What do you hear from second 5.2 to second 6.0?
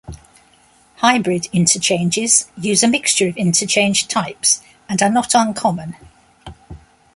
uncommon.